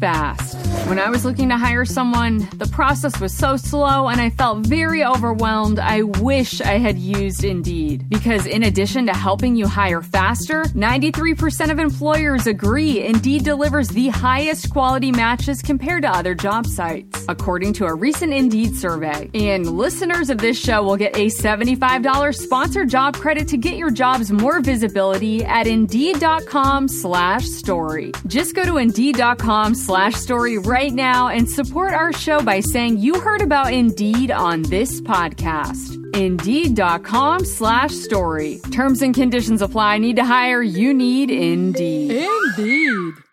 [0.00, 0.56] fast.
[0.88, 4.66] When I was looking to hire someone, the process was so slow and I felt
[4.66, 5.78] very overwhelmed.
[5.78, 8.08] I wish I had used Indeed.
[8.08, 14.08] Because in addition to helping you hire faster, 93% of employers agree Indeed delivers the
[14.08, 19.30] highest quality matches compared to other job sites, according to a recent Indeed survey.
[19.34, 23.90] And listeners of this show will get a $75 sponsored job credit to get your
[23.90, 28.12] jobs more visibility at Indeed.com slash story.
[28.26, 33.20] Just go to Indeed.com slash story right now and support our show by saying you
[33.20, 35.96] heard about Indeed on this podcast.
[36.16, 38.60] Indeed.com slash story.
[38.72, 39.98] Terms and conditions apply.
[39.98, 40.62] Need to hire?
[40.62, 42.10] You need Indeed.
[42.56, 43.29] Indeed.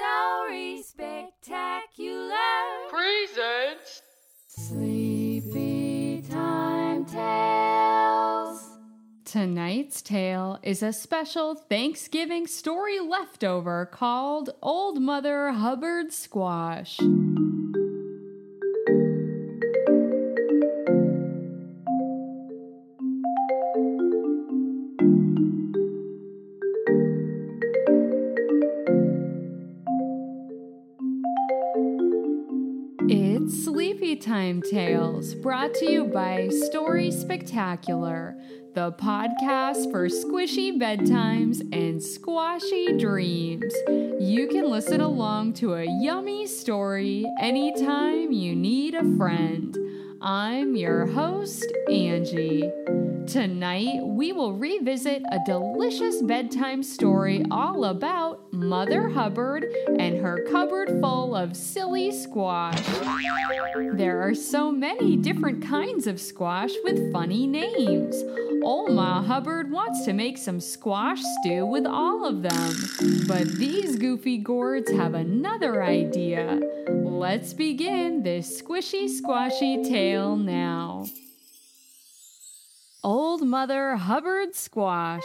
[0.00, 2.34] Story Spectacular.
[2.88, 4.00] Presents.
[4.48, 8.78] Sleepy Time Tales.
[9.26, 16.98] Tonight's tale is a special Thanksgiving story leftover called Old Mother Hubbard Squash.
[34.10, 38.36] It's Sleepy Time Tales, brought to you by Story Spectacular,
[38.74, 43.72] the podcast for squishy bedtimes and squashy dreams.
[44.18, 49.78] You can listen along to a yummy story anytime you need a friend.
[50.20, 52.68] I'm your host, Angie.
[53.30, 60.88] Tonight, we will revisit a delicious bedtime story all about Mother Hubbard and her cupboard
[61.00, 62.82] full of silly squash.
[63.92, 68.20] There are so many different kinds of squash with funny names.
[68.64, 72.74] Oma Hubbard wants to make some squash stew with all of them.
[73.28, 76.58] But these goofy gourds have another idea.
[76.88, 81.04] Let's begin this squishy squashy tale now.
[83.02, 85.24] Old Mother Hubbard Squash.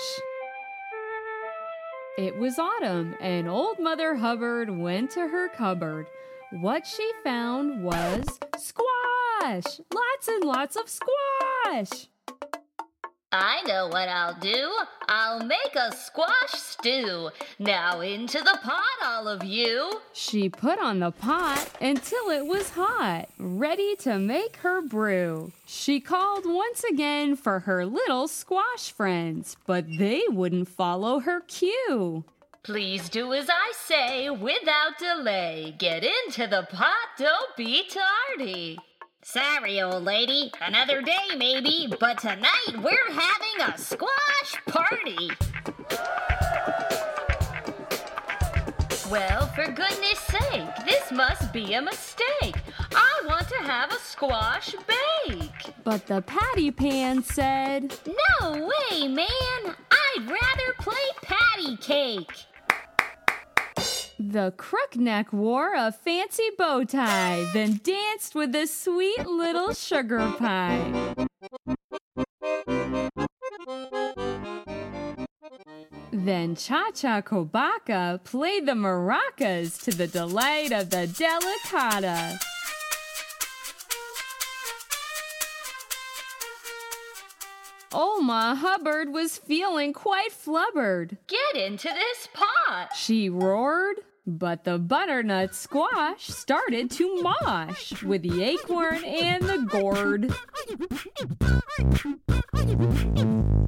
[2.17, 6.07] It was autumn, and Old Mother Hubbard went to her cupboard.
[6.51, 9.81] What she found was squash!
[9.93, 12.07] Lots and lots of squash!
[13.35, 14.71] I know what I'll do.
[15.09, 17.29] I'll make a squash stew.
[17.59, 19.99] Now into the pot, all of you.
[20.13, 25.51] She put on the pot until it was hot, ready to make her brew.
[25.65, 32.23] She called once again for her little squash friends, but they wouldn't follow her cue.
[32.63, 35.75] Please do as I say without delay.
[35.77, 38.79] Get into the pot, don't be tardy.
[39.27, 40.51] Sorry, old lady.
[40.61, 45.31] Another day, maybe, but tonight we're having a squash party.
[49.09, 52.57] Well, for goodness sake, this must be a mistake.
[52.93, 54.75] I want to have a squash
[55.25, 55.73] bake.
[55.83, 57.97] But the patty pan said,
[58.41, 59.75] No way, man.
[59.89, 60.93] I'd rather play
[61.23, 62.45] patty cake.
[64.17, 71.15] The crookneck wore a fancy bow tie, then danced with the sweet little sugar pie.
[76.13, 82.39] Then Cha Cha Kobaka played the maracas to the delight of the delicata.
[87.97, 91.17] Oh, Oma Hubbard was feeling quite flubbered.
[91.27, 92.89] Get into this pot.
[92.93, 100.33] She roared, but the butternut squash started to mosh with the acorn and the gourd.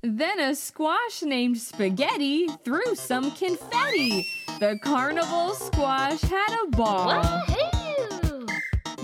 [0.03, 4.27] Then a squash named Spaghetti threw some confetti.
[4.59, 7.07] The carnival squash had a ball.
[7.07, 8.47] Wahoo!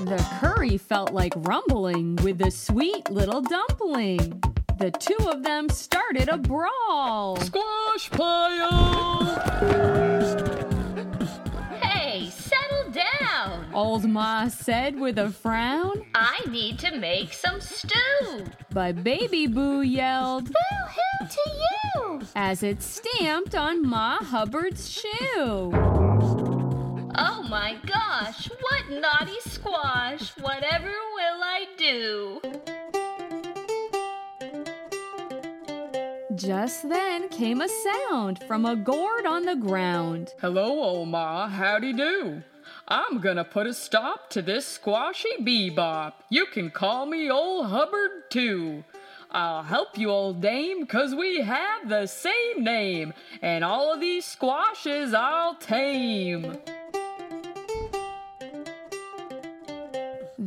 [0.06, 4.42] The curry felt like rumbling with the sweet little dumpling.
[4.78, 7.38] The two of them started a brawl.
[7.38, 9.24] Squash pile.
[11.82, 13.66] Hey, settle down.
[13.74, 18.46] Old Ma said with a frown, I need to make some stew.
[18.72, 22.22] but Baby Boo yelled Boo-hoo to you.
[22.36, 25.72] as it stamped on Ma Hubbard's shoe.
[27.16, 30.32] Oh my gosh, what naughty squash!
[30.38, 32.42] Whatever will I do?
[36.36, 40.34] Just then came a sound from a gourd on the ground.
[40.42, 41.48] Hello, old ma.
[41.48, 42.42] Howdy do.
[42.88, 46.14] I'm gonna put a stop to this squashy bebop.
[46.30, 48.84] You can call me old Hubbard too.
[49.30, 54.26] I'll help you, old dame, 'cause we have the same name, and all of these
[54.26, 56.58] squashes I'll tame.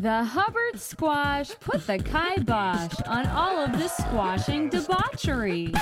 [0.06, 5.72] The Hubbard squash put the kibosh on all of the squashing debauchery.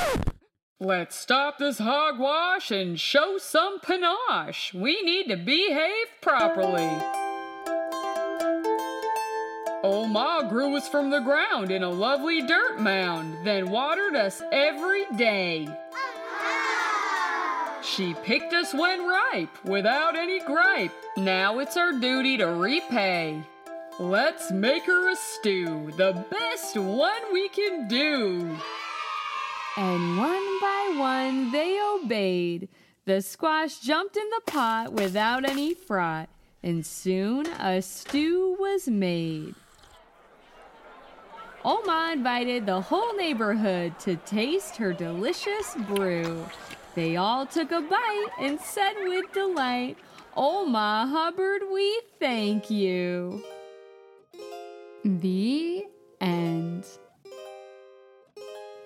[0.80, 4.72] Let's stop this hogwash and show some panache.
[4.72, 6.88] We need to behave properly.
[9.82, 14.40] Old Ma grew us from the ground in a lovely dirt mound, then watered us
[14.50, 15.68] every day.
[17.82, 20.92] She picked us when ripe, without any gripe.
[21.18, 23.44] Now it's our duty to repay.
[24.00, 28.58] Let's make her a stew, the best one we can do.
[29.76, 32.68] And one by one they obeyed.
[33.04, 36.28] The squash jumped in the pot without any fraught,
[36.60, 39.54] and soon a stew was made.
[41.64, 46.44] Oma invited the whole neighborhood to taste her delicious brew.
[46.96, 49.98] They all took a bite and said with delight,
[50.36, 53.44] Oma Hubbard, we thank you.
[55.04, 55.84] The
[56.18, 56.86] end.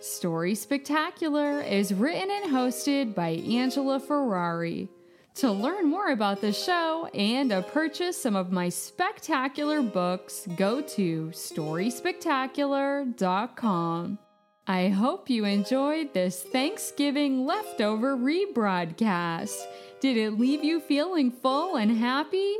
[0.00, 4.88] Story Spectacular is written and hosted by Angela Ferrari.
[5.36, 10.80] To learn more about the show and to purchase some of my spectacular books, go
[10.80, 14.18] to storyspectacular.com.
[14.66, 19.56] I hope you enjoyed this Thanksgiving leftover rebroadcast.
[20.00, 22.56] Did it leave you feeling full and happy?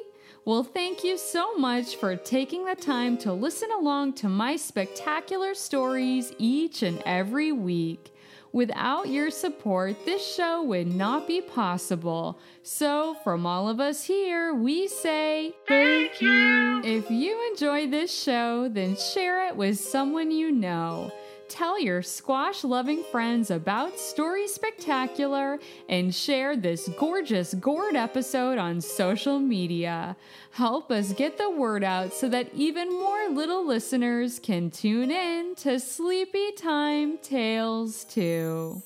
[0.48, 5.52] Well, thank you so much for taking the time to listen along to my spectacular
[5.52, 8.14] stories each and every week.
[8.50, 12.40] Without your support, this show would not be possible.
[12.62, 16.80] So, from all of us here, we say Thank you.
[16.82, 21.12] if you enjoy this show, then share it with someone you know.
[21.48, 25.58] Tell your squash loving friends about Story Spectacular
[25.88, 30.14] and share this gorgeous gourd episode on social media.
[30.52, 35.54] Help us get the word out so that even more little listeners can tune in
[35.56, 38.82] to Sleepy Time Tales too.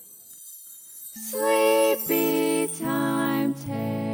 [1.31, 4.12] Sleepy Time Tales.